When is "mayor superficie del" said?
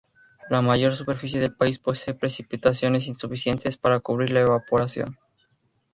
0.63-1.53